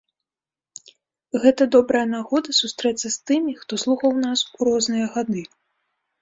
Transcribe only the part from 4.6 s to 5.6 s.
розныя гады.